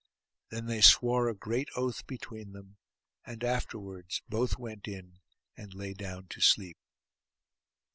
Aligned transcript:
Then 0.49 0.65
they 0.65 0.81
swore 0.81 1.29
a 1.29 1.35
great 1.35 1.69
oath 1.75 2.07
between 2.07 2.53
them; 2.53 2.77
and 3.23 3.43
afterwards 3.43 4.23
both 4.27 4.57
went 4.57 4.87
in, 4.87 5.19
and 5.55 5.75
lay 5.75 5.93
down 5.93 6.25
to 6.29 6.41
sleep. 6.41 6.79